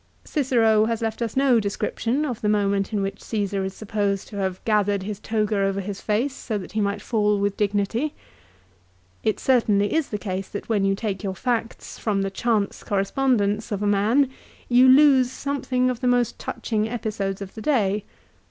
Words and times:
Cicero 0.25 0.85
has 0.85 1.03
left 1.03 1.21
us 1.21 1.37
no 1.37 1.59
description 1.59 2.25
of 2.25 2.41
the 2.41 2.49
moment 2.49 2.91
in 2.91 3.03
which 3.03 3.21
Caesar 3.21 3.63
is 3.63 3.75
supposed 3.75 4.27
to 4.29 4.37
have 4.37 4.59
gathered 4.65 5.03
his 5.03 5.19
toga 5.19 5.59
over 5.59 5.79
his 5.79 6.01
face 6.01 6.33
so 6.33 6.57
that 6.57 6.71
he 6.71 6.81
might 6.81 7.03
fall 7.03 7.37
with 7.37 7.55
dignity. 7.55 8.15
It 9.23 9.39
certainly 9.39 9.93
is 9.93 10.09
the 10.09 10.17
case 10.17 10.47
that 10.49 10.67
when 10.67 10.85
you 10.85 10.95
take 10.95 11.21
your 11.23 11.35
facts 11.35 11.99
from 11.99 12.23
the 12.23 12.31
chance 12.31 12.81
correspondence 12.83 13.71
of 13.71 13.83
a 13.83 13.85
man 13.85 14.31
you 14.67 14.87
lose 14.87 15.31
something 15.31 15.91
of 15.91 15.99
the 15.99 16.07
most 16.07 16.39
touching 16.39 16.89
episodes 16.89 17.39
of 17.39 17.53
the 17.53 17.61
day. 17.61 18.03